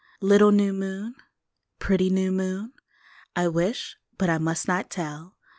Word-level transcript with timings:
Little 0.21 0.49
new 0.51 0.73
moon, 0.73 1.13
pretty 1.77 2.09
new 2.09 2.31
moon, 2.31 2.73
I 3.35 3.47
wish 3.47 3.97
but 4.17 4.31
I 4.31 4.39
must 4.39 4.67
not 4.67 4.89
tell! 4.89 5.37